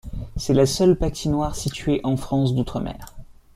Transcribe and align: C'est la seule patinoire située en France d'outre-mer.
C'est 0.35 0.55
la 0.55 0.65
seule 0.65 0.95
patinoire 0.97 1.53
située 1.55 2.01
en 2.03 2.17
France 2.17 2.55
d'outre-mer. 2.55 3.15